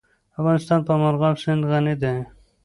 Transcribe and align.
افغانستان 0.39 0.79
په 0.87 0.93
مورغاب 1.01 1.35
سیند 1.43 1.61
غني 1.71 1.95
دی. 2.01 2.15